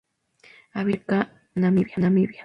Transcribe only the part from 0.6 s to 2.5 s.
Habita en Sudáfrica, Namibia.